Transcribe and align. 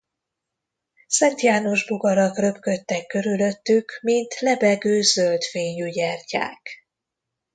Szentjánosbogarak 1.07 2.37
röpködtek 2.39 3.05
körülöttük, 3.05 3.99
mint 4.01 4.39
lebegő 4.39 5.01
zöld 5.01 5.43
fényű 5.43 5.89
gyertyák. 5.89 6.87